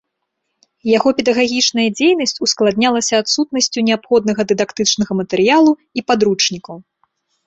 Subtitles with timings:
[0.97, 6.75] Яго педагагічная дзейнасць ускладнялася адсутнасцю неабходнага дыдактычнага матэрыялу і падручнікаў.